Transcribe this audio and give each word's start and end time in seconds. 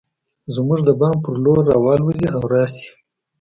زموږ 0.55 0.79
د 0.87 0.89
بام 0.99 1.15
پر 1.23 1.33
لور 1.43 1.59
راوالوزي 1.71 2.27
او 2.35 2.41
راشي 2.53 2.87